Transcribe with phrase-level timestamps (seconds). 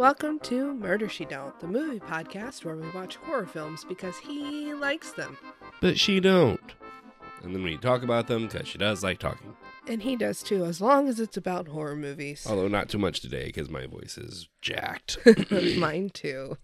[0.00, 4.72] Welcome to Murder She Don't, the movie podcast where we watch horror films because he
[4.72, 5.36] likes them.
[5.82, 6.72] But she don't.
[7.42, 9.54] And then we talk about them because she does like talking.
[9.86, 12.46] And he does too, as long as it's about horror movies.
[12.48, 15.18] Although not too much today because my voice is jacked.
[15.76, 16.56] Mine too.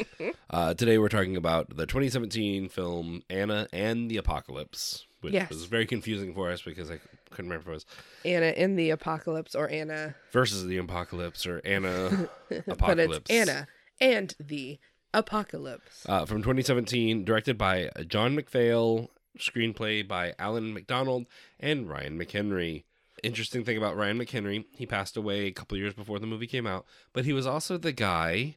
[0.50, 5.50] uh, today we're talking about the 2017 film Anna and the Apocalypse, which Yes.
[5.50, 7.00] was very confusing for us because I
[7.34, 7.86] couldn't remember if it was
[8.24, 10.14] Anna in the Apocalypse or Anna.
[10.32, 13.30] versus the Apocalypse or Anna But it's Apocalypse.
[13.30, 13.66] Anna
[14.00, 14.78] and the
[15.12, 16.04] Apocalypse.
[16.08, 19.08] uh, from 2017, directed by John McPhail,
[19.38, 21.26] screenplay by Alan McDonald
[21.60, 22.84] and Ryan McHenry.
[23.22, 26.66] Interesting thing about Ryan McHenry, he passed away a couple years before the movie came
[26.66, 28.56] out, but he was also the guy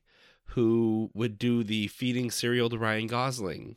[0.51, 3.75] who would do the feeding cereal to Ryan Gosling,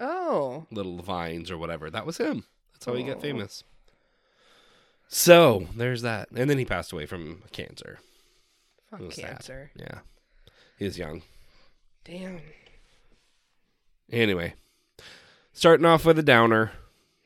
[0.00, 0.66] Oh.
[0.70, 1.90] little vines or whatever.
[1.90, 2.44] That was him.
[2.72, 3.62] That's how he got famous.
[5.08, 7.98] So there's that, and then he passed away from cancer.
[8.90, 9.24] Fuck It was sad.
[9.26, 9.70] cancer.
[9.76, 10.00] Yeah,
[10.78, 11.22] he was young.
[12.04, 12.40] Damn.
[14.10, 14.54] Anyway,
[15.52, 16.72] starting off with a downer.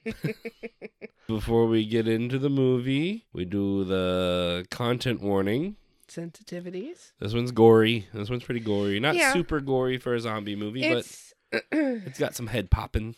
[1.26, 5.76] Before we get into the movie, we do the content warning.
[6.08, 7.12] Sensitivities.
[7.20, 8.08] This one's gory.
[8.12, 8.98] This one's pretty gory.
[8.98, 9.32] Not Yeah.
[9.32, 13.14] super gory for a zombie movie, It's but it's got some head popping.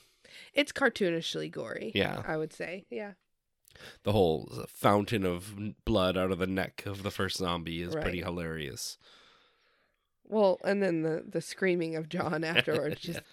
[0.52, 1.92] it's cartoonishly gory.
[1.94, 2.22] Yeah.
[2.26, 2.84] I would say.
[2.90, 3.12] Yeah.
[4.04, 8.20] The whole fountain of blood out of the neck of the first zombie is pretty
[8.22, 8.98] hilarious.
[10.24, 13.00] Well, and then the the screaming of John afterwards.
[13.00, 13.20] Just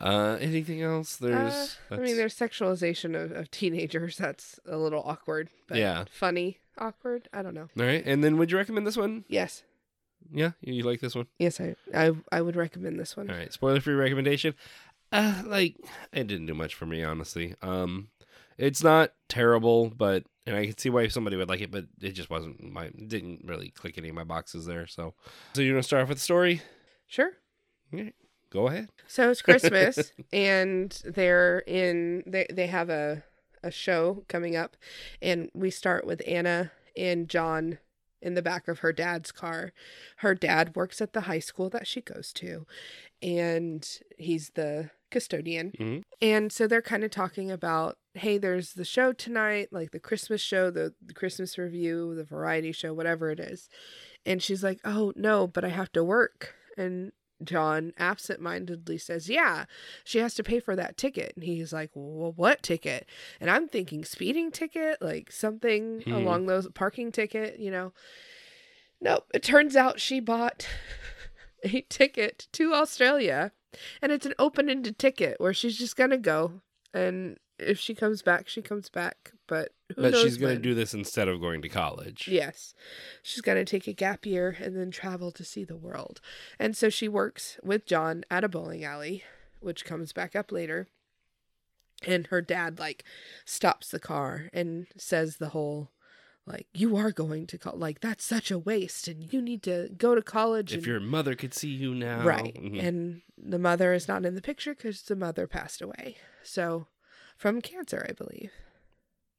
[0.00, 1.16] Uh, anything else?
[1.18, 1.76] There's.
[1.90, 4.16] Uh, I mean, there's sexualization of, of teenagers.
[4.16, 6.06] That's a little awkward, but Yeah.
[6.10, 7.28] funny, awkward.
[7.34, 7.68] I don't know.
[7.78, 9.26] All right, and then would you recommend this one?
[9.28, 9.62] Yes,
[10.32, 11.26] Yeah, you like this one?
[11.38, 13.28] yes, I I, I would recommend this one.
[13.28, 14.54] All right, spoiler free recommendation.
[15.12, 15.76] Uh, like
[16.14, 17.54] it didn't do much for me, honestly.
[17.60, 18.08] Um,
[18.60, 22.12] it's not terrible, but and I can see why somebody would like it, but it
[22.12, 24.86] just wasn't my didn't really click any of my boxes there.
[24.86, 25.14] So,
[25.52, 26.62] so you want to start off with the story?
[27.06, 27.32] Sure.
[28.50, 28.88] Go ahead.
[29.06, 32.22] So it's Christmas, and they're in.
[32.26, 33.22] They they have a
[33.62, 34.76] a show coming up,
[35.20, 37.78] and we start with Anna and John
[38.22, 39.72] in the back of her dad's car.
[40.18, 42.66] Her dad works at the high school that she goes to,
[43.22, 43.86] and
[44.18, 45.72] he's the custodian.
[45.78, 46.02] Mhm.
[46.20, 50.40] And so they're kind of talking about, hey, there's the show tonight, like the Christmas
[50.40, 53.68] show, the, the Christmas revue, the variety show, whatever it is.
[54.26, 56.54] And she's like, oh, no, but I have to work.
[56.76, 57.12] And
[57.42, 59.64] John absentmindedly says, yeah,
[60.04, 61.32] she has to pay for that ticket.
[61.36, 63.06] And he's like, well, what ticket?
[63.40, 66.12] And I'm thinking speeding ticket, like something Hmm.
[66.12, 67.92] along those parking ticket, you know.
[69.00, 69.26] Nope.
[69.32, 70.66] It turns out she bought
[71.64, 73.52] a ticket to Australia
[74.02, 76.60] and it's an open-ended ticket where she's just gonna go
[76.92, 80.94] and if she comes back she comes back but who but she's gonna do this
[80.94, 82.26] instead of going to college.
[82.28, 82.74] yes
[83.22, 86.20] she's gonna take a gap year and then travel to see the world
[86.58, 89.22] and so she works with john at a bowling alley
[89.60, 90.86] which comes back up later
[92.06, 93.04] and her dad like
[93.44, 95.90] stops the car and says the whole
[96.46, 99.90] like you are going to call like that's such a waste and you need to
[99.98, 102.54] go to college If and your mother could see you now, Right.
[102.54, 102.82] Mhm.
[102.82, 106.16] And the mother is not in the picture because the mother passed away.
[106.42, 106.86] So,
[107.40, 108.52] from cancer, I believe.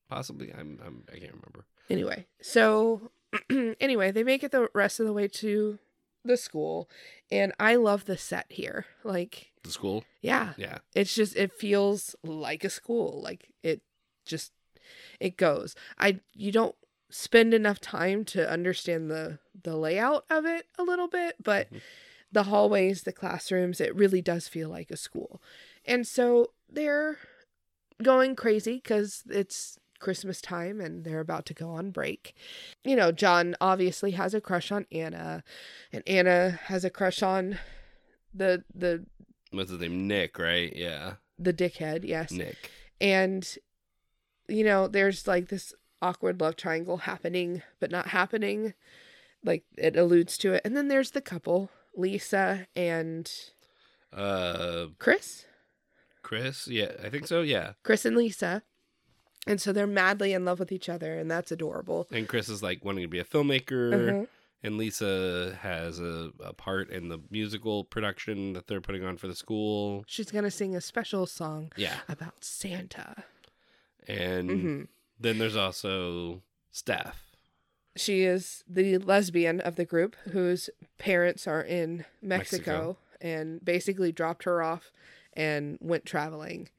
[0.09, 1.66] possibly, I'm, I'm, I can't remember.
[1.89, 3.12] Anyway, so,
[3.79, 5.78] anyway, they make it the rest of the way to
[6.25, 6.90] the school.
[7.31, 8.85] And I love the set here.
[9.03, 13.22] Like, The school, yeah, yeah, it's just, it feels like a school.
[13.23, 13.81] Like, it
[14.25, 14.51] just,
[15.19, 15.75] it goes.
[16.00, 16.75] I, you don't
[17.09, 21.81] spend enough time to understand the the layout of it a little bit but Mhm.
[22.31, 25.41] the hallways the classrooms it really does feel like a school
[25.85, 27.17] and so they're
[28.01, 32.34] going crazy because it's christmas time and they're about to go on break
[32.84, 35.44] you know john obviously has a crush on anna
[35.94, 37.59] and anna has a crush on
[38.34, 39.06] the the
[39.51, 40.07] what's his name?
[40.07, 40.73] Nick, right?
[40.75, 42.72] Yeah, the dickhead yes Nick.
[43.00, 43.57] and
[44.47, 48.73] you know there's like this awkward love triangle happening but not happening
[49.43, 53.31] like it alludes to it and then there's the couple lisa and
[54.11, 55.46] Uh, chris
[56.31, 57.41] Chris, yeah, I think so.
[57.41, 58.63] Yeah, chris and lisa
[59.45, 62.63] and so they're madly in love with each other and that's adorable and Chris is
[62.63, 64.09] like wanting to be a filmmaker.
[64.11, 64.25] Uh-huh.
[64.63, 69.25] And Lisa has a, a part in the musical production that they're putting on for
[69.28, 70.03] the school.
[70.07, 71.97] she's gonna sing a special song Yeah.
[72.07, 73.25] about santa
[74.07, 74.81] And hmm
[75.19, 77.25] then there's also Steph.
[77.97, 82.97] she is the lesbian of the group whose parents are in Mexico, Mexico.
[83.19, 84.91] and basically dropped her off
[85.33, 86.69] and went traveling.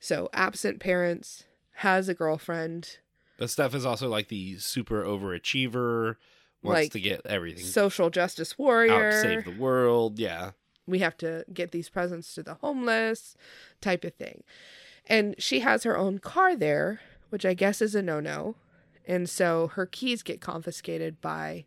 [0.00, 1.44] So absent parents
[1.76, 2.98] has a girlfriend.
[3.38, 6.16] But Steph is also like the super overachiever,
[6.62, 9.20] wants Like, to get everything social justice out, warrior.
[9.22, 10.18] save the world.
[10.18, 10.52] Yeah,
[10.86, 13.36] we have to get these presents to the homeless
[13.80, 14.42] type of thing.
[15.06, 17.00] And she has her own car there,
[17.30, 18.56] which I guess is a no no.
[19.06, 21.64] And so her keys get confiscated by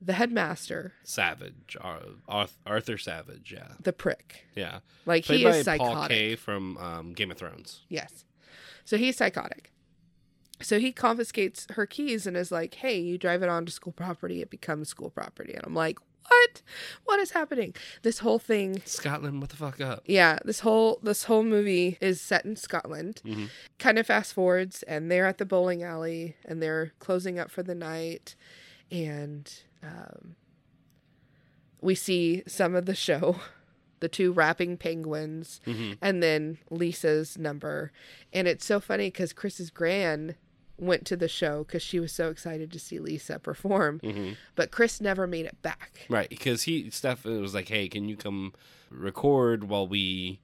[0.00, 3.52] the headmaster, Savage, Ar- Arthur Savage.
[3.52, 4.46] Yeah, the prick.
[4.54, 4.78] yeah.
[5.06, 6.16] Like Played he is Paul psychotic.
[6.16, 7.82] Kaye from um, Game of Thrones.
[7.88, 8.24] Yes.
[8.84, 9.72] So he's psychotic.
[10.62, 14.42] So he confiscates her keys and is like, hey, you drive it onto school property,
[14.42, 15.54] it becomes school property.
[15.54, 15.98] And I'm like,
[16.28, 16.62] what?
[17.04, 17.74] What is happening?
[18.02, 20.02] This whole thing Scotland, what the fuck up?
[20.06, 23.22] yeah, this whole this whole movie is set in Scotland.
[23.24, 23.48] Mhm.
[23.78, 27.62] Kind of fast forwards and they're at the bowling alley and they're closing up for
[27.62, 28.36] the night
[28.92, 29.50] and
[29.82, 30.36] um,
[31.80, 33.36] we see some of the show,
[34.00, 37.92] the two rapping penguins hmm and then Lisa's number.
[38.32, 40.36] And it's so funny because Chris's gran
[40.78, 44.70] went to the show because she was so excited to see Lisa perform, hmm but
[44.70, 46.06] Chris never made it back.
[46.08, 48.54] Right, because he Steph was like, "Hey, can you come
[48.90, 50.40] record while we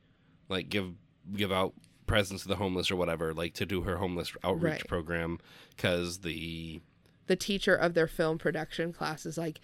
[0.48, 0.92] like give
[1.34, 1.72] give out
[2.06, 4.86] presents to the homeless or whatever, like to do her homeless outreach Right.
[4.88, 5.38] program?"
[5.74, 6.80] Because the
[7.26, 9.60] The teacher of their film production class is like,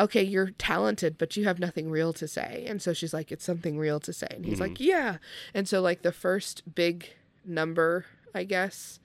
[0.00, 2.64] okay, you're talented, but you have nothing real to say.
[2.66, 4.26] And so she's like, it's something real to say.
[4.30, 5.18] And he's like, yeah.
[5.54, 7.08] And so, like, the first big
[7.44, 8.98] number, I guess,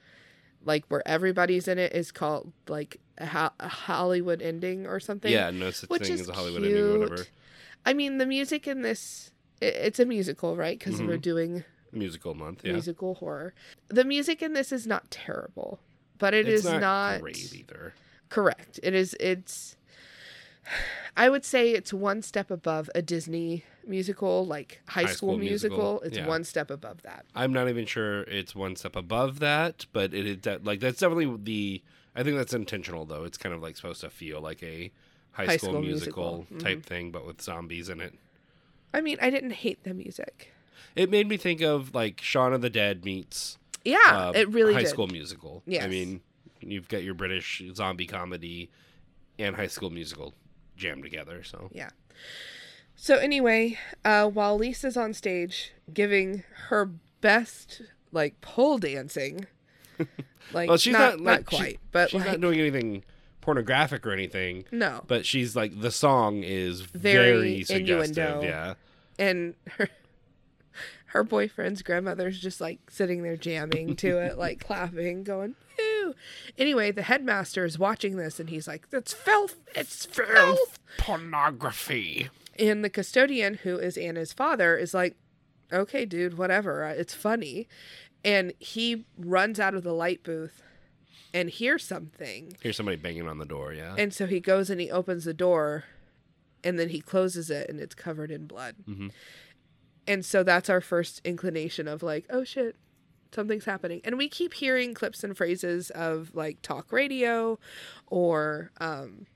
[0.64, 5.32] like where everybody's in it is called like a, ho- a Hollywood ending or something.
[5.32, 6.76] yeah, no such which thing is as a Hollywood cute.
[6.76, 7.26] ending or whatever
[7.86, 9.32] I mean, the music in this,
[9.62, 10.78] i it's a musical, right?
[10.78, 11.22] Because we're Mhm.
[11.22, 11.64] doing
[11.94, 12.66] musical month.
[12.66, 13.54] Yeah, musical horror.
[13.88, 15.80] The music in this is not terrible,
[16.18, 17.94] but it it's is not, great either.
[18.30, 18.80] correct.
[18.84, 19.76] It is, it's,
[21.18, 25.38] I would say it's one step above a Disney musical, like High, High School, School
[25.38, 25.78] musical.
[25.78, 26.28] Musical, It's yeah.
[26.28, 27.26] one step above that.
[27.36, 31.00] I'm not even sure it's one step above that, but it is de- like that's
[31.00, 31.82] definitely the.
[32.16, 33.24] I think that's intentional though.
[33.24, 34.92] It's kind of like supposed to feel like a
[35.32, 36.88] high, High school, School musical, Musical, type mm-hmm.
[36.88, 38.14] thing, but with zombies in it.
[38.94, 40.54] I mean, I didn't hate the music.
[40.96, 43.98] It made me think of like Shaun of the Dead meets Yeah,
[44.28, 44.90] uh, it really High did.
[44.90, 45.64] School Musical.
[45.66, 46.22] Yeah, I mean,
[46.62, 48.70] you've got your British zombie comedy
[49.40, 50.34] and High School Musical
[50.76, 51.44] jammed together.
[51.44, 51.90] So Yeah.
[52.96, 56.86] So anyway, uh, while Lisa's on stage giving her
[57.22, 57.82] best
[58.12, 59.46] like pole dancing,
[60.54, 63.04] like well, she's not not, not, like, she- quite, but she's like not doing anything
[63.42, 64.66] pornographic or anything.
[64.72, 68.18] no, But she's like the song is very, Very suggestive.
[68.18, 68.42] innuendo.
[68.48, 68.74] Yeah.
[69.20, 69.88] and her
[71.12, 76.14] her boyfriend's grandmother's just like sitting there jamming to it, like clapping, going "Ew."
[76.58, 79.56] Anyway, the headmaster is watching this, and he's like, "That's filth!
[79.76, 82.30] It's filth!" Pornography.
[82.60, 85.16] And the custodian, who is Anna's father, is like,
[85.72, 86.84] okay, dude, whatever.
[86.84, 87.68] uh, It's funny.
[88.26, 90.64] And he runs out of the light booth
[91.34, 92.58] and hears something.
[92.64, 93.74] Hears somebody banging on the door.
[93.74, 93.94] Yeah.
[93.98, 95.84] And so he goes and he opens the door
[96.64, 98.76] and then he closes it and it's covered in blood.
[98.90, 99.12] Mhm.
[100.08, 102.76] And so that's our first inclination of like, oh shit,
[103.34, 104.02] something's happening.
[104.04, 107.60] And we keep hearing clips and phrases of like talk radio
[108.08, 109.28] or um,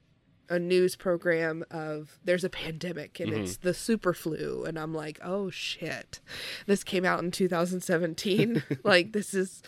[0.49, 4.63] a news program of there's a pandemic and it's the super flu.
[4.65, 6.19] And I'm like, oh shit,
[6.65, 8.63] this came out in 2017.
[8.83, 9.61] like, this is.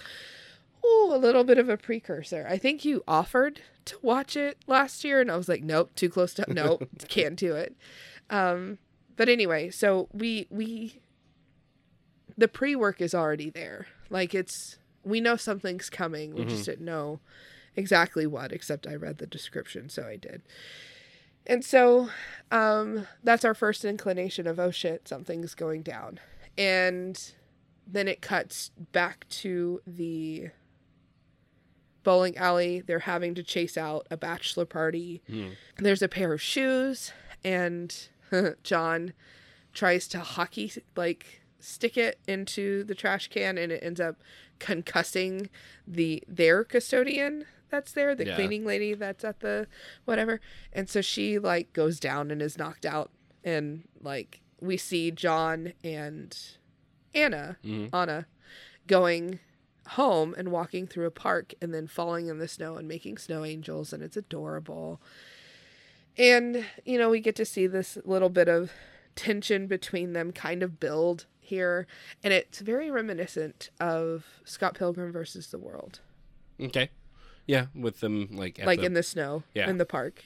[0.85, 2.45] Ooh, a little bit of a precursor.
[2.49, 6.09] I think you offered to watch it last year, and I was like, nope, too
[6.09, 7.73] close to nope, can't do it.
[8.29, 8.79] Um,
[9.15, 11.01] but anyway, so we we
[12.37, 13.87] the pre work is already there.
[14.09, 16.33] Like it's we know something's coming.
[16.33, 17.19] We just didn't know
[17.75, 20.41] exactly what, except I read the description, so I did.
[21.45, 22.09] And so
[22.51, 26.19] um, that's our first inclination of oh shit, something's going down,
[26.57, 27.19] and
[27.85, 30.49] then it cuts back to the
[32.03, 32.81] bowling alley.
[32.81, 35.21] They're having to chase out a bachelor party.
[35.27, 35.49] Hmm.
[35.77, 37.11] There's a pair of shoes,
[37.43, 38.07] and
[38.63, 39.13] John
[39.73, 44.17] tries to hockey like stick it into the trash can, and it ends up
[44.59, 45.49] concussing
[45.87, 48.35] the their custodian that's there, the Yeah.
[48.35, 49.67] cleaning lady that's at the
[50.05, 50.39] whatever.
[50.71, 53.11] And so she like goes down and is knocked out,
[53.43, 56.37] and like we see John and
[57.15, 57.89] Anna, Mhm.
[57.93, 58.27] Anna,
[58.87, 59.39] going
[59.89, 63.43] home and walking through a park and then falling in the snow and making snow
[63.43, 65.01] angels and it's adorable.
[66.17, 68.71] And you know, we get to see this little bit of
[69.15, 71.85] tension between them kind of build here
[72.23, 75.99] and it's very reminiscent of Scott Pilgrim versus the World.
[76.59, 76.89] Okay.
[77.45, 79.69] Yeah, with them like at like the- in the snow Yeah.
[79.69, 80.23] in the park.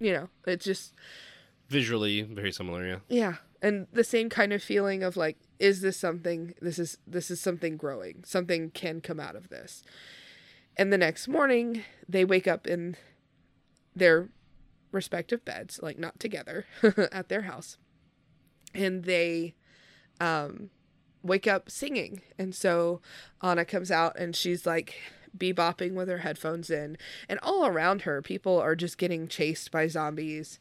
[0.00, 0.94] You know, it's just
[1.68, 2.86] visually very similar.
[2.86, 2.98] Yeah.
[3.08, 6.54] Yeah, and the same kind of feeling of like, is this something?
[6.60, 8.24] This is this is something growing.
[8.24, 9.82] Something can come out of this.
[10.76, 12.96] And the next morning, they wake up in
[13.94, 14.28] their
[14.96, 16.66] respective beds, like not together
[17.12, 17.76] at their house.
[18.74, 19.54] And they
[20.20, 20.70] um
[21.22, 22.22] wake up singing.
[22.38, 23.00] And so
[23.42, 24.94] Anna comes out and she's like
[25.36, 26.96] bebopping with her headphones in.
[27.28, 30.58] And all around her, people are just getting chased by zombies.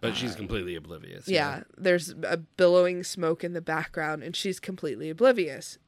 [0.00, 1.26] But she's completely oblivious.
[1.26, 5.78] Yeah, there's a billowing smoke in the background, and she's completely oblivious,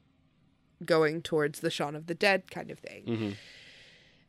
[0.84, 3.04] going towards the Shaun of the Dead kind of thing.
[3.04, 3.34] Mhm.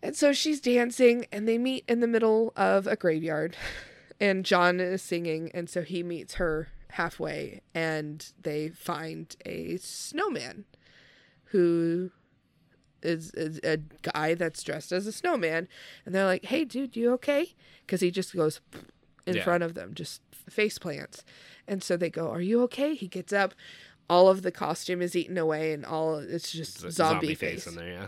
[0.01, 3.57] And so she's dancing, and they meet in the middle of a graveyard,
[4.19, 10.65] and John is singing, and so he meets her halfway, and they find a snowman
[11.45, 12.11] who
[13.01, 15.67] is, is a guy that's dressed as a snowman,
[16.05, 17.53] and they're like, "Hey, dude, you okay?"
[17.85, 18.61] Because he just goes
[19.27, 19.43] in Yeah.
[19.43, 21.23] front of them, just face plants,
[21.67, 23.53] and so they go, "Are you okay?" He gets up.
[24.09, 27.67] All of the costume is eaten away, and all it's just Z- zombie, face.
[27.67, 28.07] in there, yeah.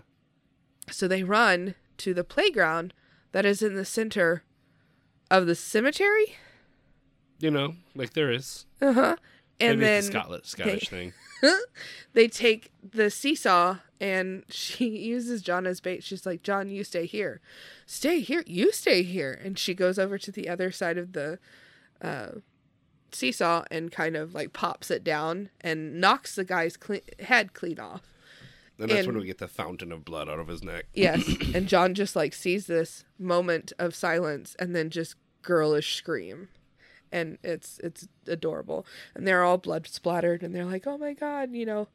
[0.89, 2.93] So they run to the playground
[3.31, 4.43] that is in the center
[5.29, 6.35] of the cemetery.
[7.39, 8.65] You know, like there is.
[8.81, 9.15] Uh huh.
[9.59, 11.13] And Maybe then it's a Scotland, Scottish thing.
[12.13, 16.03] they take the seesaw and she uses John as bait.
[16.03, 17.41] She's like, John, you stay here.
[17.85, 18.43] Stay here.
[18.47, 19.39] You stay here.
[19.43, 21.39] And she goes over to the other side of the
[22.01, 22.29] uh,
[23.11, 27.79] seesaw and kind of like pops it down and knocks the guy's cle- head clean
[27.79, 28.01] off.
[28.81, 30.85] And that's when we get the fountain of blood out of his neck.
[30.93, 31.27] Yes.
[31.55, 36.49] and John just like sees this moment of silence and then just girlish scream.
[37.11, 38.85] And it's it's adorable.
[39.13, 41.89] And they're all blood splattered and they're like, "Oh my god, you know,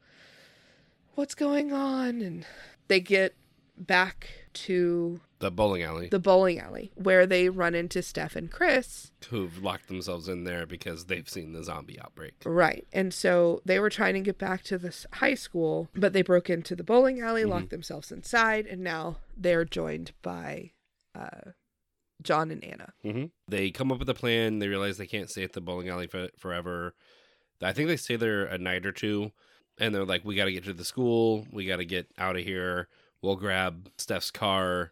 [1.15, 2.45] what's going on?" And
[2.87, 3.35] they get
[3.77, 9.11] back to The bowling alley, the bowling alley where they run into Steph and Chris.
[9.29, 12.33] who've locked themselves in there because they've seen the zombie outbreak.
[12.45, 12.87] Right.
[12.91, 16.49] And so they were trying to get back to this high school, but they broke
[16.49, 20.71] into the bowling alley, locked themselves inside, and now they're joined by
[21.13, 21.51] uh,
[22.23, 22.93] John and Anna.
[23.03, 24.57] hmm They come up with a plan.
[24.59, 26.95] They realize they can't stay at the bowling alley for, forever.
[27.61, 29.31] I think they stay there a night or two,
[29.79, 31.45] and they're like, "We got to get to the school.
[31.51, 32.87] We got to get out of here.
[33.21, 34.91] We'll grab Steph's car.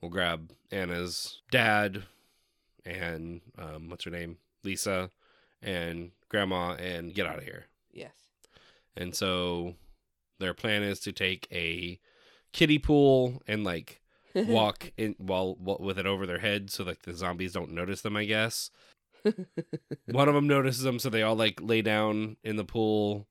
[0.00, 2.02] We'll grab Anna's dad,
[2.84, 5.10] and um, what's her name, Lisa,
[5.62, 8.12] and Grandma, and get out of here." Yes.
[8.96, 9.74] And so
[10.38, 11.98] their plan is to take a
[12.52, 14.02] kiddie pool and like
[14.34, 18.02] walk in while, while with it over their head so like the zombies don't notice
[18.02, 18.70] them i guess
[20.06, 23.26] one of them notices them so they all like lay down in the pool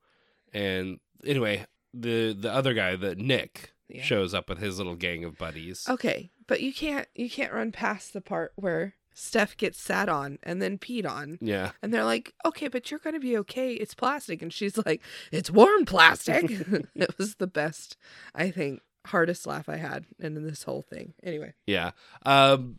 [0.54, 4.04] and anyway the the other guy the nick Yeah.
[4.04, 7.72] shows up with his little gang of buddies Okay, but you can't you can't run
[7.72, 11.38] past the part where Steph gets sat on and then peed on.
[11.42, 13.74] yeah And they're like, "Okay, but you're going to be okay.
[13.74, 15.02] It's plastic." And she's like,
[15.34, 16.46] "It's warm plastic."
[16.96, 17.98] it was the best,
[18.34, 21.14] I think, hardest laugh I had in this whole thing.
[21.24, 21.54] Anyway.
[21.68, 21.92] yeah
[22.26, 22.78] um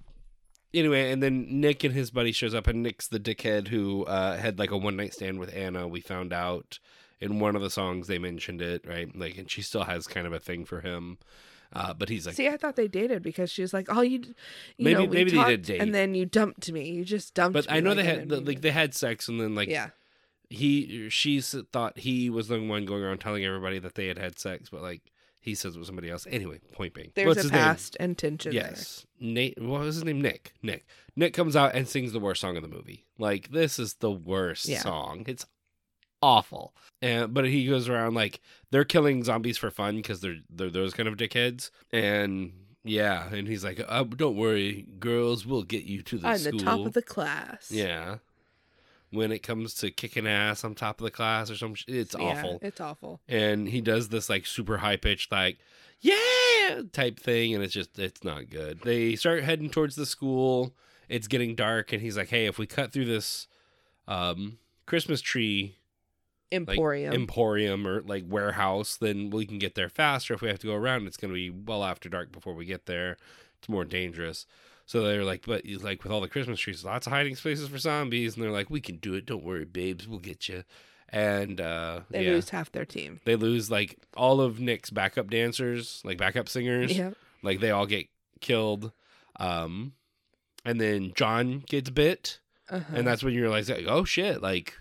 [0.75, 4.39] anyway and then nick and his buddy shows up and nick's the dickhead who uh
[4.39, 6.79] had like a one night stand with anna we found out
[7.23, 10.27] in one of the songs they mentioned it right like and she still has kind
[10.27, 11.17] of a thing for him
[11.73, 14.19] uh but he's like See, I thought they dated because she was like, "Oh, you,
[14.19, 14.35] you
[14.79, 15.81] Maybe- know, we maybe they talked, did date.
[15.81, 16.91] and then you dumped me.
[16.91, 17.63] You just dumped." Me.
[17.63, 19.89] But i know like, they had like they had sex and then like yeah,
[20.51, 24.39] he she thought he was the one going around telling everybody that they had had
[24.39, 25.01] sex but like
[25.41, 27.61] he says it was somebody else anyway point being there's What's a his name?
[27.63, 29.07] past and tension Yes.
[29.19, 30.21] Nate what was his name?
[30.21, 30.53] Nick.
[30.63, 30.85] Nick.
[31.17, 33.07] Nick comes out and sings the worst song of the movie.
[33.19, 34.81] Like this is the worst Yeah.
[34.83, 35.25] song.
[35.27, 35.47] It's
[36.23, 36.75] awful.
[37.01, 40.95] And but he goes around like they're killing zombies for fun because they're they're those
[40.95, 41.71] kind of dickheads.
[41.93, 42.53] And
[42.85, 46.65] yeah, and he's like, oh, "Don't worry, girls, we'll get you to the school." the
[46.65, 47.71] top of the class.
[47.71, 48.17] yeah.
[49.11, 52.17] When it comes to kicking ass on top of the class or some, sh- it's
[52.19, 53.21] Yeah, awful It's awful.
[53.29, 55.59] and he does this like super high pitched like
[56.01, 60.75] yeah type thing and it's just it's not good they start heading towards the school
[61.11, 63.47] it's getting dark and he's like hey if we cut through this
[64.09, 65.77] um christmas tree
[66.53, 67.13] like Emporium.
[67.15, 70.75] emporium or like warehouse then we can get there faster if we have to go
[70.75, 73.17] around it's going to be well after dark before we get there
[73.59, 74.47] it's more dangerous
[74.87, 77.79] so they're like but like with all the christmas trees lots of hiding spaces for
[77.79, 80.63] zombies and they're like we can do it don't worry babes we'll get you
[81.09, 83.21] and uh they yeah lose half their team.
[83.25, 86.97] they lose like all of Nick's backup dancers, like backup singers.
[86.97, 87.11] Yeah.
[87.43, 88.07] Like they all get
[88.41, 88.93] killed.
[89.39, 89.93] Um
[90.65, 92.39] and then John gets bit
[92.71, 92.97] Uh-huh.
[92.97, 94.75] and that's when you realize like, oh shit, like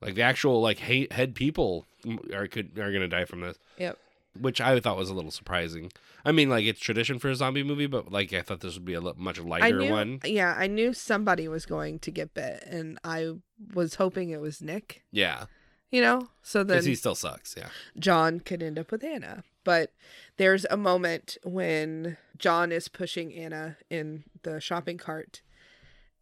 [0.00, 1.86] like the actual like hate head people
[2.34, 3.58] are could are to die from this.
[3.78, 3.98] Yep.
[4.40, 5.90] Which I thought was a little surprising.
[6.24, 8.84] I mean, like it's tradition for a zombie movie, but like I thought this would
[8.84, 10.20] be a much I lighter knew, one.
[10.24, 13.32] yeah, I knew somebody was going to get bit, and I
[13.74, 15.02] was hoping it was Nick.
[15.10, 15.46] Yeah,
[15.90, 17.54] You know, so then because he still sucks.
[17.56, 19.42] Yeah, John could end up with Anna.
[19.64, 19.92] But
[20.36, 25.42] there's a moment when John is pushing Anna in the shopping cart,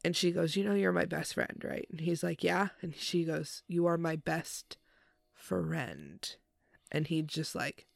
[0.08, 1.86] And she goes, You know, you're my best friend, right?
[1.90, 2.68] And he's like, Yeah.
[2.80, 4.78] And she goes, You are my best
[5.34, 6.34] friend.
[6.90, 7.86] And he just like,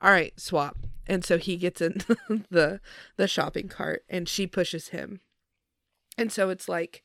[0.00, 0.78] All right, swap.
[1.06, 2.00] And so he gets in
[2.50, 2.80] the
[3.18, 5.20] the shopping cart and she pushes him.
[6.16, 7.04] And so it's like,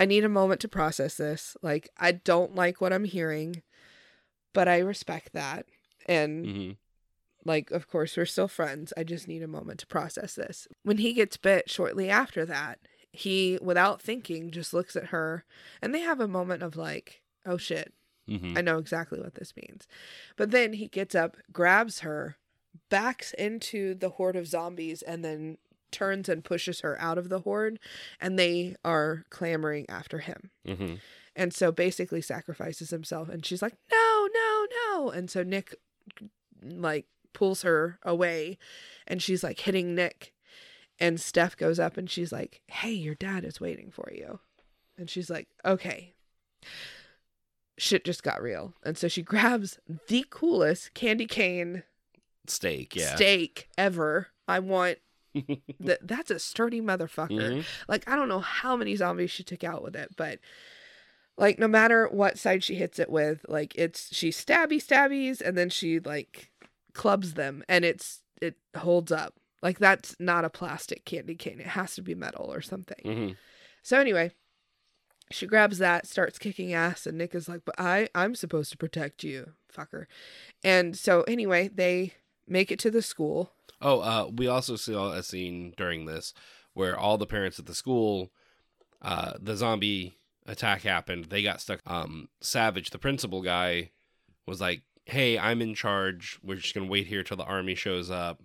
[0.00, 1.56] I need a moment to process this.
[1.62, 3.62] Like, I don't like what I'm hearing,
[4.52, 5.66] but I respect that.
[6.06, 6.72] And hmm
[7.44, 8.92] like, of course, we're still friends.
[8.96, 10.66] I just need a moment to process this.
[10.82, 12.78] When he gets bit shortly after that,
[13.14, 15.44] he, without thinking, just looks at her
[15.80, 17.92] and they have a moment of like, oh shit,
[18.28, 19.86] hmm I know exactly what this means.
[20.36, 22.36] But then he gets up, grabs her,
[22.90, 25.58] backs into the horde of zombies, and then
[25.90, 27.78] turns and pushes her out of the horde.
[28.20, 30.50] And they are clamoring after him.
[30.66, 30.94] hmm
[31.36, 33.28] And so basically sacrifices himself.
[33.28, 35.10] And she's like, no, no, no.
[35.10, 35.74] And so Nick,
[36.62, 38.58] like, pulls her away.
[39.06, 40.33] And she's like hitting Nick.
[41.00, 44.40] And Steph goes up and she's like, hey, your dad is waiting for you.
[44.96, 46.14] And she's like, okay.
[47.76, 48.74] Shit just got real.
[48.84, 51.82] And so she grabs the coolest candy cane
[52.46, 53.14] Stake, yeah.
[53.16, 54.28] stake ever.
[54.46, 54.98] I want
[55.80, 55.98] that.
[56.06, 57.30] That's a sturdy motherfucker.
[57.30, 57.64] Mhm.
[57.88, 60.38] Like I don't know how many zombies she took out with it, but
[61.36, 65.56] like no matter what side she hits it with, like it's she stabby stabbies and
[65.56, 66.50] then she like
[66.92, 69.34] clubs them and it's it holds up.
[69.64, 71.58] Like that's not a plastic candy cane.
[71.58, 73.00] It has to be metal or something.
[73.04, 73.36] Mhm.
[73.82, 74.30] So anyway,
[75.30, 78.76] she grabs that, starts kicking ass, and Nick is like, "But I, I'm supposed to
[78.76, 80.04] protect you, fucker."
[80.62, 82.12] And so anyway, they
[82.46, 83.54] make it to the school.
[83.80, 86.34] Oh, uh, we also saw a scene during this
[86.74, 88.32] where all the parents at the school,
[89.00, 91.26] uh, the zombie attack happened.
[91.26, 91.80] They got stuck.
[91.86, 93.92] Um, Savage, the principal guy,
[94.44, 96.38] was like, "Hey, I'm in charge.
[96.42, 98.42] We're just gonna wait here till the army shows up."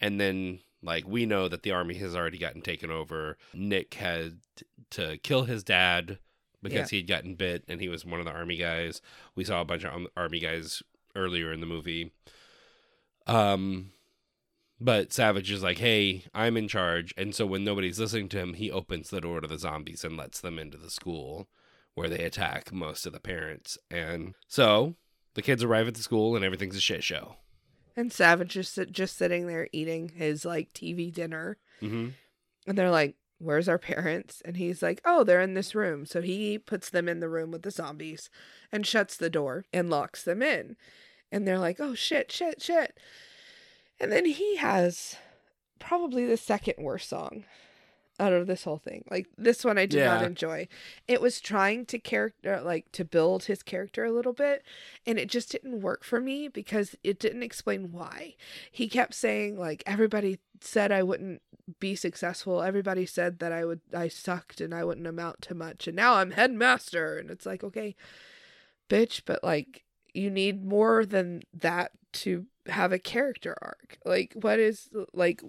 [0.00, 3.36] And then, like, we know that the army has already gotten taken over.
[3.54, 4.38] Nick had
[4.90, 6.18] to kill his dad
[6.62, 9.00] because he'd gotten bit, and he was one of the army guys.
[9.34, 10.82] We saw a bunch of um, army guys
[11.14, 12.12] earlier in the movie.
[13.26, 13.92] Um,
[14.80, 18.54] but Savage is like, "Hey, I'm in charge," and so when nobody's listening to him,
[18.54, 21.48] he opens the door to the zombies and lets them into the school,
[21.94, 23.76] where they attack most of the parents.
[23.90, 24.94] And so
[25.34, 27.36] the kids arrive at the school, and everything's a shit show.
[27.98, 31.58] And Savage is sit- just sitting there eating his like TV dinner.
[31.82, 32.10] Mm-hmm.
[32.68, 34.40] And they're like, Where's our parents?
[34.44, 36.06] And he's like, Oh, they're in this room.
[36.06, 38.30] So he puts them in the room with the zombies
[38.70, 40.76] and shuts the door and locks them in.
[41.32, 42.96] And they're like, Oh, shit, shit, shit.
[43.98, 45.16] And then he has
[45.80, 47.46] probably the second worst song
[48.18, 49.04] out of this whole thing.
[49.10, 50.68] Like this one I did not enjoy.
[51.06, 54.64] It was trying to character like to build his character a little bit
[55.06, 58.34] and it just didn't work for me because it didn't explain why.
[58.70, 61.42] He kept saying like everybody said I wouldn't
[61.78, 62.62] be successful.
[62.62, 66.14] Everybody said that I would I sucked and I wouldn't amount to much and now
[66.14, 67.94] I'm headmaster and it's like okay
[68.88, 73.98] bitch but like you need more than that to have a character arc.
[74.04, 75.42] Like what is like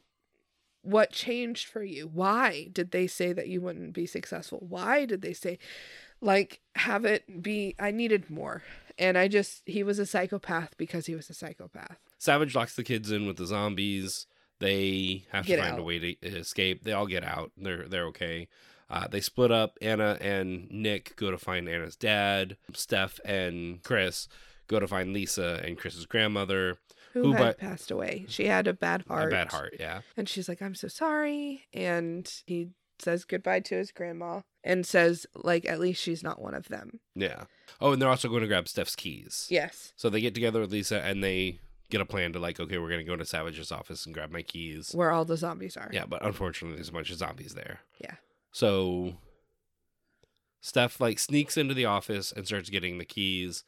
[0.81, 2.07] what changed for you?
[2.07, 4.65] Why did they say that you wouldn't be successful?
[4.67, 5.57] Why did they say
[6.21, 8.63] like have it be I needed more.
[8.97, 11.97] And I just he was a psychopath because he was a psychopath.
[12.17, 14.27] Savage locks the kids in with the zombies.
[14.59, 15.79] They have Get to find out.
[15.79, 16.83] a way to escape.
[16.83, 17.51] They all get out.
[17.57, 18.49] They're they're okay.
[18.89, 19.77] Uh, they split up.
[19.81, 22.57] Anna and Nick go to find Anna's dad.
[22.73, 24.27] Steph and Chris
[24.67, 26.77] go to find Lisa and Chris's grandmother.
[27.13, 28.25] Who, Who had but- passed away.
[28.29, 29.31] She had a bad heart.
[29.31, 30.01] A bad heart, yeah.
[30.15, 31.65] And she's like, I'm so sorry.
[31.73, 32.69] And he
[32.99, 36.99] says goodbye to his grandma and says, like, at least she's not one of them.
[37.15, 37.45] Yeah.
[37.81, 39.47] Oh, and they're also going to grab Steph's keys.
[39.49, 39.93] Yes.
[39.95, 42.89] So they get together with Lisa and they get a plan to like, okay, we're
[42.89, 44.91] gonna go to Savage's office and grab my keys.
[44.93, 45.89] Where all the zombies are.
[45.91, 47.79] Yeah, but unfortunately, there's a bunch of zombies there.
[47.99, 48.13] Yeah.
[48.51, 49.15] So
[50.61, 53.63] Steph like sneaks into the office and starts getting the keys,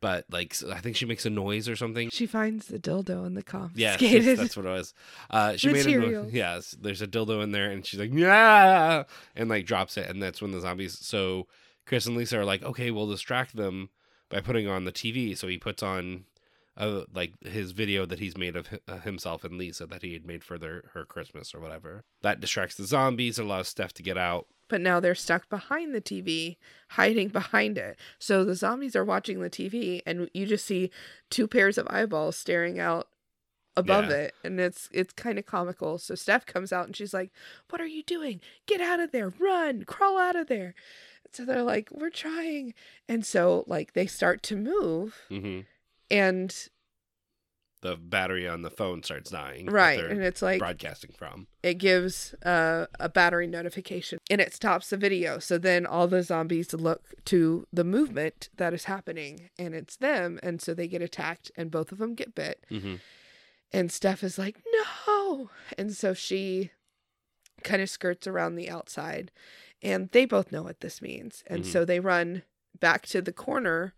[0.00, 2.10] but like I think she makes a noise or something.
[2.10, 3.40] She finds the dildo in the
[3.74, 4.38] Yeah, confiscated.
[4.38, 4.94] that's what it was.
[5.30, 6.24] Uh, she made a Material.
[6.24, 6.32] noise.
[6.32, 9.04] Yes, there's a dildo in there, and she's like, yeah,
[9.34, 10.98] and like drops it, and that's when the zombies.
[10.98, 11.46] So
[11.86, 13.90] Chris and Lisa are like, okay, we'll distract them
[14.28, 15.36] by putting on the TV.
[15.36, 16.24] So he puts on.
[16.78, 20.26] Uh, like his video that he's made of uh, himself and Lisa that he had
[20.26, 22.04] made for their her Christmas or whatever.
[22.20, 24.46] That distracts the zombies, allows Steph to get out.
[24.68, 26.56] But now they're stuck behind the TV,
[26.90, 27.98] hiding behind it.
[28.18, 30.90] So the zombies are watching the TV, and you just see
[31.30, 33.08] two pairs of eyeballs staring out
[33.76, 34.16] above Yeah.
[34.16, 35.98] it, and it's it's kind of comical.
[35.98, 37.30] So Steph comes out and she's like,
[37.70, 38.40] "What are you doing?
[38.66, 39.28] Get out of there!
[39.28, 39.84] Run!
[39.84, 40.74] Crawl out of there!"
[41.32, 42.72] So they're like, "We're trying,"
[43.08, 45.60] and so like they start to move, hmm
[46.10, 46.68] and
[47.82, 49.66] the battery on the phone starts dying.
[49.66, 50.02] Right.
[50.04, 51.46] And it's like broadcasting from.
[51.62, 55.38] it gives uh, a battery notification and it stops the video.
[55.38, 60.40] So then all the zombies look to the movement that is happening and it's them.
[60.42, 62.64] And so they get attacked and both of them get bit.
[62.70, 62.96] hmm
[63.72, 64.62] And Steph is like,
[65.06, 65.50] no.
[65.76, 66.70] And so she
[67.62, 69.30] kind of skirts around the outside
[69.82, 71.44] and they both know what this means.
[71.46, 71.66] And Mhm.
[71.72, 72.42] so they run
[72.80, 73.94] back to the corner.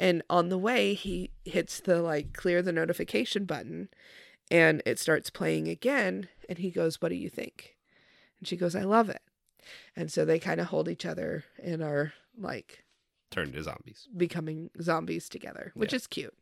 [0.00, 3.88] And on the way, he hits the like clear the notification button
[4.50, 6.28] and it starts playing again.
[6.48, 7.76] And he goes, What do you think?
[8.38, 9.22] And she goes, I love it.
[9.96, 12.84] And so they kind of hold each other and are like
[13.30, 14.08] Turn to zombies.
[14.16, 15.96] becoming zombies together, which Yeah.
[15.96, 16.34] is cute.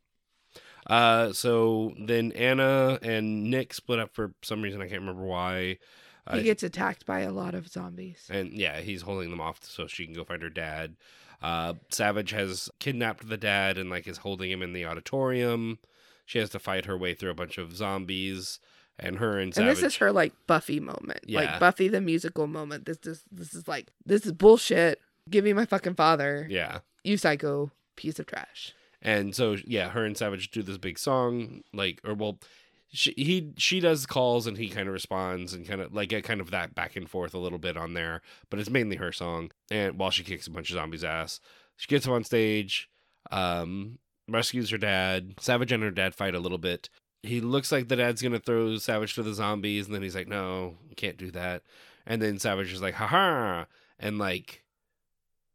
[0.87, 4.81] Uh, so then Anna and Nick split up for some reason.
[4.81, 5.77] I can't remember why.
[6.27, 8.27] Uh, He gets attacked by a lot of zombies.
[8.29, 10.95] and yeah, he's holding them off so she can go find her dad.
[11.43, 15.77] Uh, Savage has kidnapped the dad and like is holding him in the auditorium.
[16.25, 18.59] She has to fight her way through a bunch of zombies,
[18.97, 21.41] and her and And this is her like Buffy moment, Yeah.
[21.41, 22.85] like Buffy the musical moment.
[22.85, 24.99] This is this is like this is bullshit.
[25.29, 28.73] Give me my fucking father, yeah, you psycho piece of trash.
[29.01, 32.39] and so yeah, her and Savage do this big song, like or well,
[32.93, 36.23] she he she does calls and he kind of responds and kind of like get
[36.23, 39.11] kind of that back and forth a little bit on there, but it's mainly her
[39.11, 39.51] song.
[39.71, 41.39] And while she kicks a bunch of zombies' ass,
[41.75, 42.89] she gets up on stage,
[43.31, 43.97] um,
[44.29, 45.33] rescues her dad.
[45.39, 46.87] Savage and her dad fight a little bit.
[47.23, 50.27] He looks like the dad's gonna throw Savage to the zombies, and then he's like,
[50.27, 51.63] "No, can't do that."
[52.05, 53.65] And then Savage is like, "Haha!"
[53.97, 54.63] and like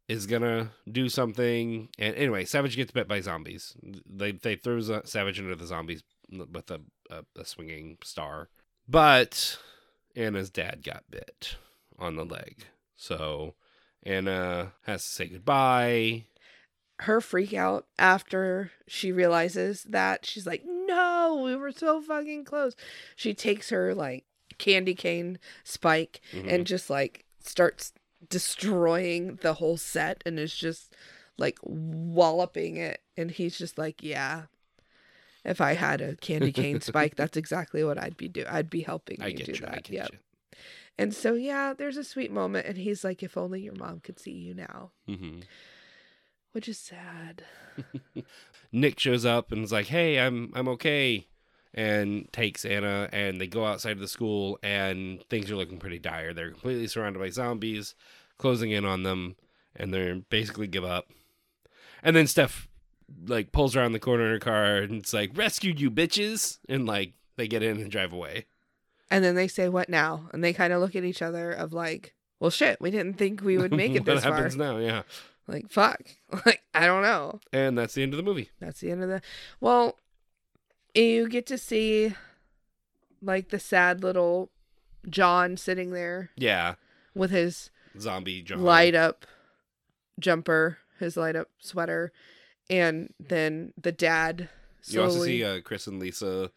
[0.09, 1.87] is gonna do something.
[1.97, 3.77] And anyway, Savage gets bit by zombies.
[4.05, 8.49] They they throw Savage into the zombies with a, a, a swinging star,
[8.87, 9.57] but
[10.15, 11.55] Anna's dad got bit
[11.97, 12.65] on the leg,
[12.95, 13.55] so
[14.03, 16.25] Anna has to say goodbye.
[16.99, 22.75] Her freak out after she realizes that she's like, no, we were so fucking close.
[23.15, 24.25] She takes her like
[24.57, 26.51] candy cane spike Mhm.
[26.51, 27.93] and just like starts
[28.27, 30.93] destroying the whole set and is just
[31.37, 33.01] like walloping it.
[33.15, 34.43] And he's just like, yeah.
[35.49, 38.45] If I had a candy cane spike, that's exactly what I'd be do.
[38.47, 39.57] I'd be helping I you do you.
[39.57, 39.89] That.
[39.89, 40.03] you.
[40.97, 44.19] And so yeah, there's a sweet moment, and he's like, "If only your mom could
[44.19, 45.39] see you now," hmm
[46.51, 47.43] which is sad.
[48.71, 51.27] Nick shows up and is like, "Hey, I'm I'm okay,"
[51.73, 55.99] and takes Anna, and they go outside of the school, and things are looking pretty
[55.99, 56.33] dire.
[56.33, 57.95] They're completely surrounded by zombies,
[58.37, 59.35] closing in on them,
[59.75, 61.07] and they're basically give up.
[62.03, 62.68] And then Steph
[63.27, 66.85] like pulls around the corner in her car, and it's like, "Rescued you, bitches!" And
[66.85, 68.45] like they get in and drive away.
[69.11, 71.73] And then they say, "What now?" And they kind of look at each other of
[71.73, 74.77] like, "Well, shit, we didn't think we would make it this far." now?
[74.77, 75.03] Yeah,
[75.47, 76.01] Like, fuck,
[76.45, 77.39] like I don't know.
[77.51, 78.51] and that's the end of the movie.
[78.59, 79.21] That's the end of the.
[79.59, 79.97] Well,
[80.93, 82.13] you get to see
[83.21, 84.49] like the sad little
[85.09, 86.75] John sitting there Yeah,
[87.15, 87.69] with his
[87.99, 88.61] zombie John.
[88.61, 89.25] light up
[90.19, 92.11] jumper, his light up sweater,
[92.69, 94.49] and then the dad.
[94.85, 96.51] You also see uh, Chris and Lisa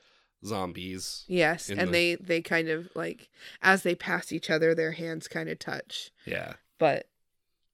[0.45, 1.25] zombies.
[1.29, 3.29] yes, and the- they they kind of like
[3.63, 6.55] as they pass each other, their hands kind of touch, Yeah.
[6.79, 7.09] but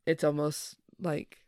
[0.06, 1.38] it's almost like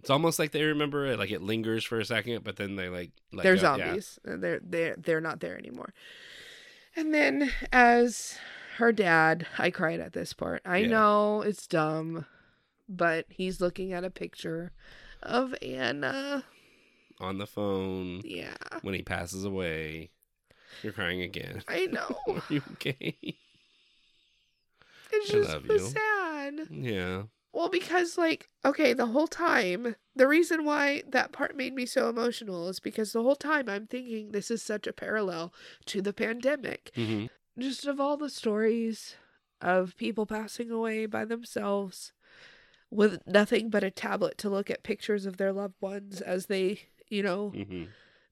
[0.00, 2.88] It's almost like they remember it, like it lingers for a second, but then they
[2.88, 3.62] like they're go.
[3.76, 3.76] Yeah.
[3.86, 4.18] zombies.
[4.24, 5.92] and They're they're they're not there anymore.
[6.96, 8.36] And then as
[8.76, 10.62] her dad, I cried at this part.
[10.64, 10.88] I Yeah.
[10.88, 12.26] know it's dumb,
[12.88, 14.72] but he's looking at a picture
[15.22, 16.44] of Anna.
[17.20, 20.10] on the phone Yeah, when he passes away.
[20.82, 21.62] You're crying again.
[21.68, 22.18] I know.
[22.28, 23.16] Are you okay?
[25.12, 25.78] It's I just love so you.
[25.78, 26.68] sad.
[26.70, 27.22] Yeah.
[27.52, 32.08] Well, because like, okay, the whole time, the reason why that part made me so
[32.08, 35.52] emotional is because the whole time I'm thinking this is such a parallel
[35.86, 36.90] to the pandemic.
[36.94, 37.26] hmm
[37.58, 39.14] just of all the stories
[39.60, 42.12] of people passing away by themselves
[42.92, 46.80] with nothing but a tablet to look at pictures of their loved ones as they,
[47.08, 47.84] you know, hmm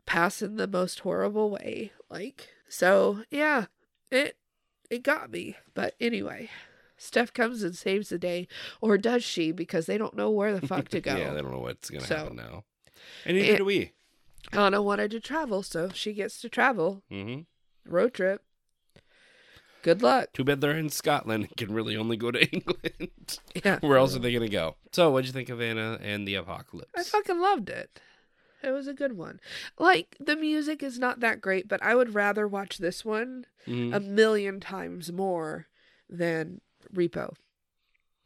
[0.06, 1.92] pass in the most horrible way.
[2.10, 3.66] Like, so yeah,
[4.10, 4.36] it
[4.90, 5.56] it got me.
[5.72, 6.50] But anyway,
[6.96, 8.48] Steph comes and saves the day,
[8.80, 9.52] or does she?
[9.52, 11.16] Because they don't know where the fuck to go.
[11.16, 12.64] yeah, they don't know what's gonna So- happen now.
[13.24, 13.92] And neither do we.
[14.52, 17.02] Anna wanted to travel, so she gets to travel.
[17.08, 17.40] hmm
[17.86, 18.42] Road trip.
[19.82, 20.32] Good luck.
[20.32, 21.44] Too bad they're in Scotland.
[21.44, 23.38] and Can really only go to England.
[23.64, 23.78] Yeah.
[23.80, 24.76] Where else are they gonna go?
[24.92, 26.92] So, what'd you think of Anna and the Apocalypse?
[26.96, 28.00] I fucking loved it.
[28.62, 29.40] It was a good one.
[29.78, 33.94] Like the music is not that great, but I would rather watch this one Mhm.
[33.94, 35.66] a million times more
[36.10, 36.60] than
[36.94, 37.34] Repo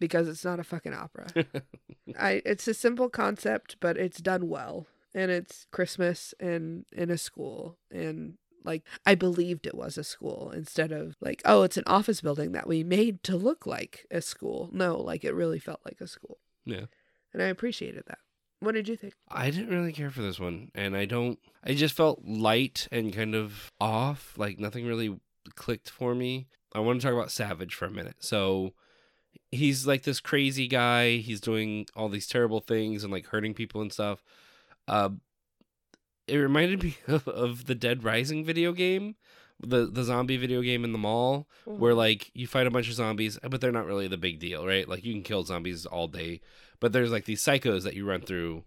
[0.01, 1.29] because it's not a fucking opera.
[2.19, 7.17] I it's a simple concept, but it's done well and it's Christmas and in a
[7.19, 11.85] school and like I believed it was a school instead of like oh it's an
[11.87, 14.71] office building that we made to look like a school.
[14.73, 16.39] No, like it really felt like a school.
[16.65, 16.87] Yeah.
[17.33, 18.19] And I appreciated that.
[18.61, 19.15] What did you think?
[19.29, 21.39] I didn't really care for this one, and I don't.
[21.63, 24.35] I just felt light and kind of off.
[24.39, 25.19] Like nothing really
[25.55, 26.47] clicked for me.
[26.75, 28.17] I want to talk about Savage for a minute.
[28.21, 28.73] So
[29.51, 31.17] he's like this crazy guy.
[31.19, 34.23] He's doing all these terrible things and like hurting people and stuff.
[34.89, 35.11] Uh,
[36.27, 39.17] it reminded me of, of the Dead Rising video game,
[39.61, 41.99] the the zombie video game in the mall, where mm-hmm.
[41.99, 44.89] like you fight a bunch of zombies, but they're not really the big deal, right?
[44.89, 46.41] Like you can kill zombies all day,
[46.81, 48.65] but there's like these psychos that you run through,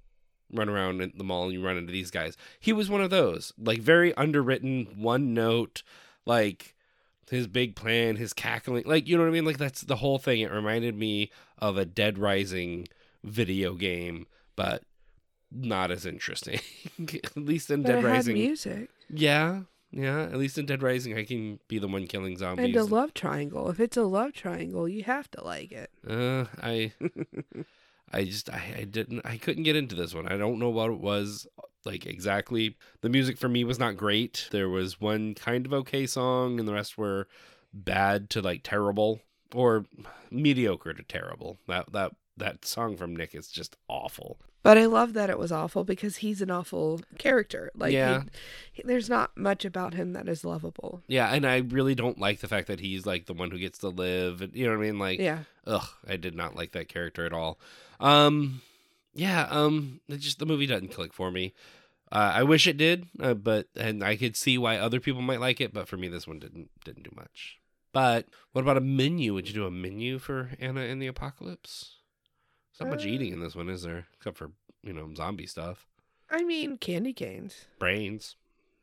[0.54, 2.38] run around in the mall, and you run into these guys.
[2.60, 5.84] He was one of those, like very underwritten, one note,
[6.26, 6.76] like
[7.30, 9.46] his big plan, his cackling, like you know what I mean.
[9.46, 10.42] Like that's the whole thing.
[10.42, 12.88] It reminded me of a Dead Rising
[13.24, 14.84] video game, but
[15.52, 16.60] not as interesting.
[17.00, 20.24] at least in but Dead Rising, music yeah, yeah.
[20.24, 22.66] At least in Dead Rising, I can be the one killing zombies.
[22.66, 23.70] and a love triangle.
[23.70, 25.90] If it's a love triangle, you have to like it.
[26.08, 26.94] Uh, I,
[28.14, 30.28] I just, I, I didn't, I couldn't get into this one.
[30.28, 31.48] I don't know what it was
[31.86, 32.76] like exactly.
[33.02, 34.50] The music for me was not great.
[34.52, 37.28] There was one kind of okay song, and the rest were
[37.74, 39.22] bad to like terrible
[39.54, 39.86] or
[40.30, 41.60] mediocre to terrible.
[41.68, 44.38] That that that song from Nick is just awful.
[44.68, 47.72] But I love that it was awful because he's an awful character.
[47.74, 48.24] Like, Yeah.
[48.24, 48.30] he-
[48.74, 51.04] he- there's not much about him that is lovable.
[51.08, 53.80] Yeah, and I really don't like the fact that he's like the one who gets
[53.80, 54.42] to live.
[54.42, 55.00] And, you know what I mean?
[55.00, 55.44] Like, Yeah.
[55.66, 57.58] ugh, I did not like that character at all.
[58.02, 58.62] Um,
[59.14, 61.54] yeah, um, it just the movie doesn't click for me.
[62.12, 65.40] Uh, I wish it did, uh, but and I could see why other people might
[65.40, 67.58] like it, but for me, this one didn't didn't do much.
[67.94, 69.34] But what about a menu?
[69.34, 71.94] Would you do a menu for Anna and the Apocalypse?
[72.80, 74.06] Not much Uh, eating in this one, is there?
[74.18, 74.52] Except for
[74.84, 75.88] you know zombie stuff,
[76.30, 77.66] I mean, candy canes.
[77.80, 78.36] brains,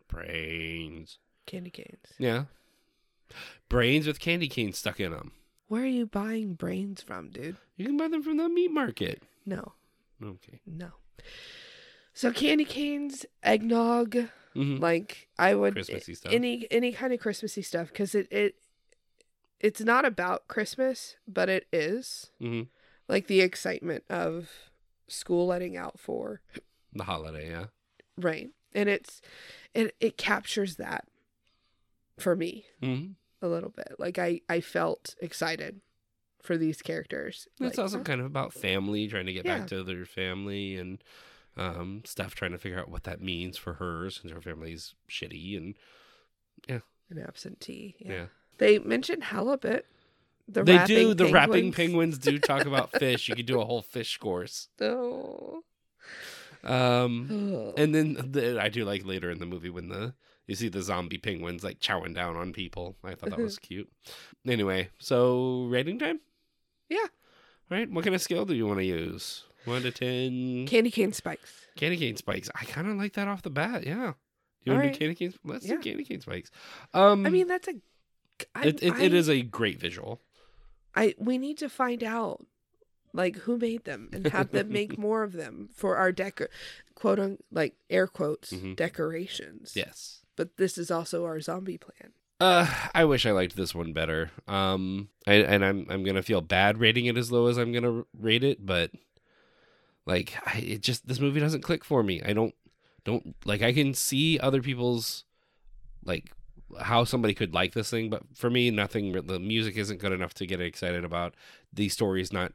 [0.08, 1.18] brains.
[1.46, 2.12] Candy canes.
[2.18, 2.44] Yeah,
[3.68, 5.32] brains with candy canes stuck in them.
[5.68, 7.56] Where are you buying brains from, dude?
[7.76, 9.22] You can buy them from the meat market.
[9.46, 9.72] No,
[10.22, 10.60] Okay.
[10.66, 10.90] no.
[12.12, 14.16] So candy canes, eggnog,
[14.54, 16.32] hmm like I would Christmassy stuff.
[16.32, 18.54] any any kind of Christmassy stuff because it it
[19.60, 22.62] it's not about Christmas, but it is hmm
[23.08, 24.50] like the excitement of
[25.08, 26.40] school letting out for
[26.92, 27.66] The holiday, yeah.
[28.18, 29.20] right, and it's
[29.74, 31.06] it it captures that
[32.18, 33.06] for me hmm
[33.42, 33.96] a little bit.
[33.98, 35.80] Like I I felt excited
[36.42, 37.48] for these characters.
[37.60, 39.58] It's Like, also kind of about family, trying to get Yeah.
[39.60, 41.02] back to their family and
[41.56, 45.56] um, Steph trying to figure out what that means for her since her family's shitty
[45.56, 45.74] and
[46.68, 47.96] yeah, an absentee.
[47.98, 48.12] Yeah.
[48.12, 48.26] yeah.
[48.58, 49.86] They mentioned halibut.
[50.48, 52.18] The they do the rapping penguins.
[52.18, 53.28] do talk about fish.
[53.28, 54.68] You could do a whole fish course.
[54.80, 55.62] Oh.
[56.62, 60.14] Um, and then the, I do like later in the movie when the
[60.46, 62.96] you see the zombie penguins like chowing down on people.
[63.02, 63.90] I thought that was cute.
[64.46, 66.20] Anyway, so rating time.
[66.88, 67.06] Yeah.
[67.70, 67.90] Right.
[67.90, 69.44] What kind of scale do you want to use?
[69.64, 70.66] One to ten.
[70.66, 71.66] Candy cane spikes.
[71.76, 72.50] Candy cane spikes.
[72.54, 73.86] I kind of like that off the bat.
[73.86, 74.12] Yeah.
[74.12, 74.92] Do you want to right.
[74.92, 75.34] do candy cane?
[75.44, 75.76] Let's Yeah.
[75.76, 76.50] do candy cane spikes.
[76.92, 77.74] Um, I mean, that's a.
[78.62, 80.20] It, it, I, it is a great visual.
[80.96, 82.44] I we need to find out,
[83.12, 86.48] like who made them and have them make more of them for our decor,
[86.94, 88.76] quote un like air quotes Mhm.
[88.76, 89.72] decorations.
[89.74, 90.22] Yes.
[90.36, 92.12] But this is also our zombie plan.
[92.40, 94.30] Uh, I wish I liked this one better.
[94.48, 98.04] Um, I, and I'm I'm gonna feel bad rating it as low as I'm gonna
[98.18, 98.90] rate it, but
[100.06, 102.20] like I, it just this movie doesn't click for me.
[102.22, 102.54] I don't
[103.04, 105.24] don't like I can see other people's
[106.04, 106.32] like
[106.80, 109.12] how somebody could like this thing, but for me, nothing.
[109.12, 111.34] The music isn't good enough to get excited about.
[111.72, 112.52] The story is not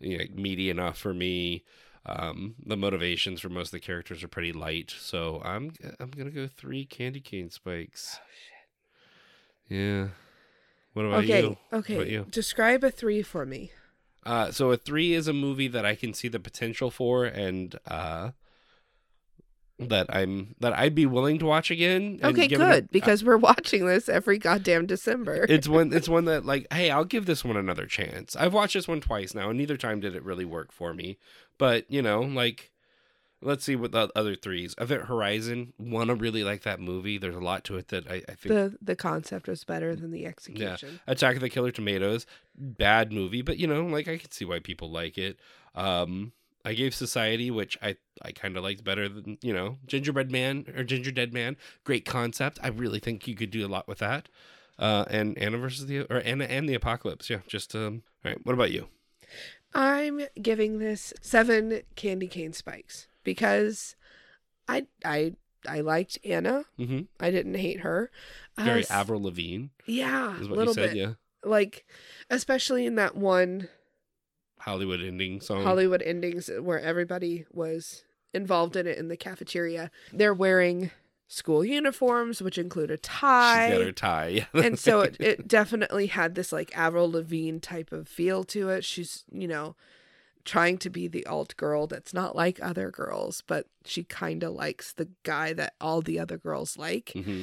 [0.00, 1.64] you know, meaty enough for me.
[2.04, 6.30] Um, the motivations for most of the characters are pretty light, so I'm I'm gonna
[6.30, 8.18] go three candy cane spikes.
[8.20, 10.08] Oh, Yeah.
[10.92, 11.56] What about okay, you?
[11.72, 11.94] okay.
[11.96, 12.26] about you?
[12.30, 13.72] Describe a three for me.
[14.24, 17.76] Uh, so a three is a movie that I can see the potential for, and
[17.86, 18.30] uh,
[19.78, 22.18] that I'm that I'd be willing to watch again.
[22.24, 25.44] Okay, it a- good because we're watching this every goddamn December.
[25.48, 28.74] it's one it's one that like hey i'll give this one another chance i've watched
[28.74, 31.18] this one twice now and neither time did it really work for me
[31.58, 32.70] but you know like
[33.42, 37.36] let's see what the other threes event horizon want to really like that movie there's
[37.36, 40.24] a lot to it that i, I think the the concept was better than the
[40.26, 41.00] execution.
[41.06, 44.58] attack of the killer tomatoes bad movie but you know like i can see why
[44.58, 45.38] people like it
[45.74, 46.32] um
[46.66, 50.66] i gave society which i i kind of liked better than you know gingerbread man
[50.76, 53.98] or ginger dead man great concept i really think you could do a lot with
[53.98, 54.28] that
[54.78, 58.44] uh and anna versus the or anna and the apocalypse yeah just um all right
[58.44, 58.88] what about you
[59.74, 63.94] I'm giving this seven candy cane spikes because
[64.66, 65.34] I I
[65.68, 66.64] I liked Anna.
[66.78, 68.10] hmm I didn't hate her.
[68.56, 70.90] Very Uh, Avril Lavigne Yeah, is what little you said.
[70.90, 70.96] bit.
[70.96, 71.12] Yeah,
[71.44, 71.84] Like,
[72.30, 73.68] especially in that one
[74.60, 75.62] Hollywood ending song.
[75.62, 79.90] Hollywood endings where everybody was involved in it in the cafeteria.
[80.12, 80.90] They're wearing
[81.28, 83.70] school uniforms, which include a She's tie.
[83.70, 84.28] got her tie.
[84.28, 84.44] Yeah.
[84.54, 88.84] and so it, it definitely had this like Avril Lavigne type of feel to it.
[88.84, 89.74] She's, you know,
[90.44, 94.52] trying to be the alt girl that's not like other girls, but she kind of
[94.52, 97.10] likes the guy that all the other girls like.
[97.14, 97.42] hmm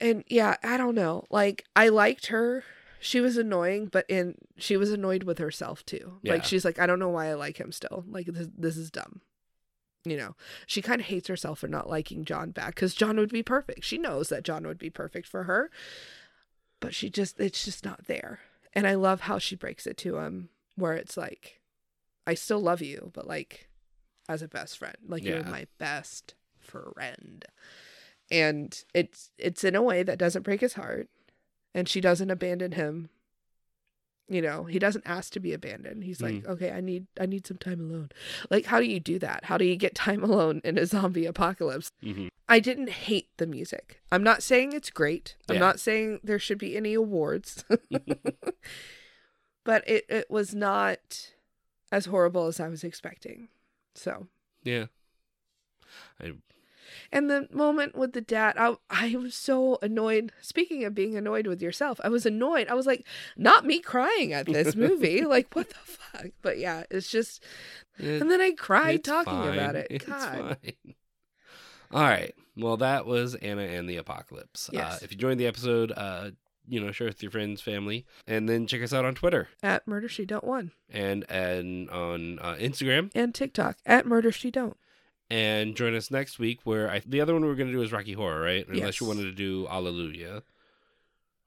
[0.00, 1.24] And yeah, I don't know.
[1.30, 2.64] Like I liked her.
[3.04, 6.14] She was annoying, but in she was annoyed with herself too.
[6.22, 6.32] Yeah.
[6.32, 8.02] Like she's like, I don't know why I like him still.
[8.08, 9.20] Like this, this is dumb.
[10.06, 10.36] You know,
[10.66, 13.84] she kind of hates herself for not liking John back because John would be perfect.
[13.84, 15.70] She knows that John would be perfect for her,
[16.80, 18.40] but she just it's just not there.
[18.72, 21.60] And I love how she breaks it to him, where it's like,
[22.26, 23.68] I still love you, but like,
[24.30, 27.44] as a best friend, like you're my best friend
[28.30, 31.08] and it's it's in a way that doesn't break his heart
[31.74, 33.10] and she doesn't abandon him.
[34.26, 36.02] You know he doesn't ask to be abandoned.
[36.04, 38.10] He's like okay i need i need some time alone.
[38.50, 39.44] Like how do you do that?
[39.44, 41.90] How do you get time alone in a zombie apocalypse?
[42.02, 44.02] Hmm i didn't hate the music.
[44.12, 45.36] I'm not saying it's great.
[45.48, 47.64] I'm not saying there should be any awards.
[49.64, 51.32] But it it was not
[51.90, 53.48] as horrible as i was expecting.
[53.94, 54.28] So.
[54.62, 54.86] Yeah.
[56.20, 56.32] I
[57.12, 60.32] And the moment with the dad, I I was so annoyed.
[60.40, 62.68] Speaking of being annoyed with yourself, I was annoyed.
[62.68, 65.22] I was like, not me crying at this movie.
[65.24, 66.26] like, what the fuck?
[66.42, 67.42] But yeah, it's just.
[67.98, 69.54] it- And then I cried talking fine.
[69.58, 69.86] about it.
[69.90, 70.56] It's God.
[70.62, 70.94] fine.
[71.92, 72.34] All right.
[72.56, 74.68] Well, that was Anna and the Apocalypse.
[74.68, 75.02] Uh, Yes.
[75.02, 76.30] if you joined the episode, uh,
[76.66, 79.86] you know, share with your friends, family, and then check us out on Twitter At
[79.86, 84.76] Murder She Don't One and and on uh, Instagram, and TikTok at Murder She Don't.
[85.30, 86.60] And join us next week.
[86.64, 88.66] Where I, the other one we are going to do is Rocky Horror, right?
[88.68, 89.00] Unless Yes.
[89.00, 90.42] you wanted to do Alleluia.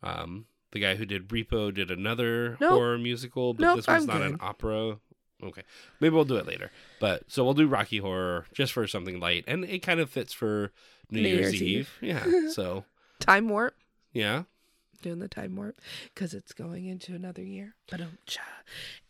[0.04, 2.72] Um, the guy who did Repo did another Nope.
[2.72, 4.98] horror musical, but Nope, this one's I'm not an opera.
[5.44, 5.62] Okay,
[6.00, 6.72] maybe we'll do it later.
[7.00, 10.34] But so we'll do Rocky Horror just for something light, and it kind of fits
[10.34, 10.72] for
[11.12, 11.98] New, New Year's, Year's Eve.
[12.02, 12.10] Eve.
[12.10, 12.50] Yeah.
[12.52, 12.86] So
[13.20, 13.76] Time Warp.
[14.14, 14.44] yeah,
[15.04, 15.80] Doing the time warp
[16.14, 17.76] because it's going into another year.
[17.90, 18.02] But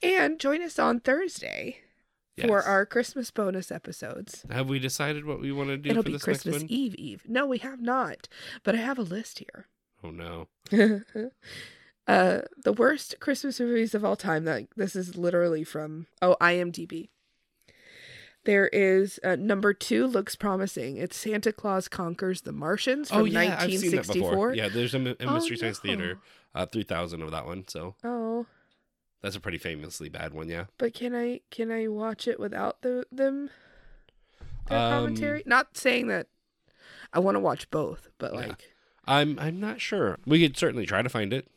[0.04, 1.78] and join us on Thursday
[2.40, 4.46] for our Christmas bonus episodes.
[4.50, 6.64] have we decided what we want to do It'll for be this Christmas?
[6.68, 7.24] Eve Eve.
[7.28, 8.28] No, we have not,
[8.64, 9.68] but I have a list here.
[10.04, 10.48] Oh no.
[12.08, 14.44] uh, the worst Christmas movies of all time.
[14.46, 17.10] That this is literally from oh IMDb.
[18.46, 20.98] There is uh, number two looks promising.
[20.98, 24.30] It's Santa Claus Conquers the Martians from oh yeah, I've seen that 1964.
[24.30, 24.54] before.
[24.54, 25.90] Yeah, there's a, a Oh, Mystery Science no.
[25.90, 26.20] Theater,
[26.56, 27.68] uh, three thousand of that one.
[27.68, 28.46] So Oh,
[29.22, 30.50] that's a pretty famously bad one.
[30.50, 30.66] Yeah.
[30.78, 33.50] but can I can I watch it without the them
[34.70, 35.44] their Um, commentary?
[35.46, 36.28] Not saying that
[37.14, 38.40] I want to watch both, but Yeah.
[38.48, 38.74] like
[39.06, 40.18] I'm I'm not sure.
[40.26, 41.48] We could certainly try to find it.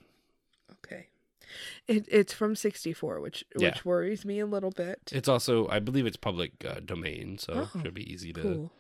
[0.73, 1.09] okay,
[1.89, 3.71] it it's from '64, which Yeah.
[3.71, 5.11] which worries me a little bit.
[5.13, 8.43] It's also I believe it's public uh, domain, so Oh, it should be easy to.
[8.43, 8.73] Cool.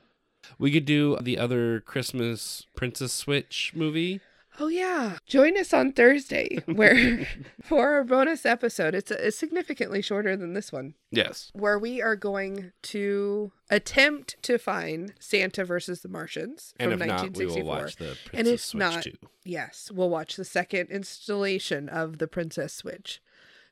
[0.59, 4.21] We could do the other Christmas Princess Switch movie.
[4.62, 5.16] Oh yeah.
[5.27, 7.27] Join us on Thursday where
[7.64, 8.94] for our bonus episode.
[8.94, 11.51] It's, it's significantly shorter than this one Yes.
[11.55, 17.09] where we are going to attempt to find Santa versus the Martians And from if
[17.09, 17.62] not, we 1964.
[17.62, 19.12] will watch the Princess And if Switch not- 2.
[19.46, 23.23] Yes, we'll watch the second installation of the Princess Switch.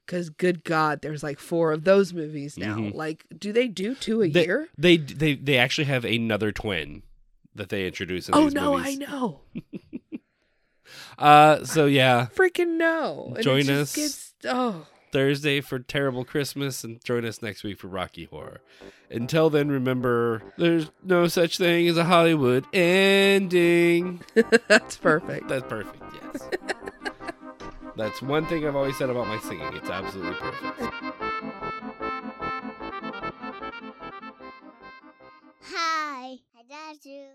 [0.07, 2.77] Cuz good god, there's like four of those movies now.
[2.79, 2.95] Mhm.
[2.95, 4.69] Like do they do two a They, year?
[4.79, 7.03] they they they actually have another twin
[7.55, 8.95] that they introduce in Oh these no, movies.
[9.01, 9.41] I know.
[11.19, 13.33] Uh so yeah, Freaking no.
[13.35, 13.95] And Join just us.
[13.97, 14.87] Gets, oh.
[15.11, 18.61] Thursday for Terrible Christmas and join us next week for Rocky Horror.
[19.11, 24.23] Until then, remember there's no such thing as a Hollywood ending.
[24.69, 25.49] That's perfect.
[25.49, 26.49] That's perfect, yes.
[27.97, 29.75] That's one thing I've always said about my singing.
[29.75, 30.81] It's absolutely perfect.
[35.63, 36.37] Hi.
[36.57, 37.29] I got you.